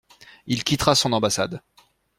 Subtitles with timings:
[0.47, 1.61] Il quittera son ambassade.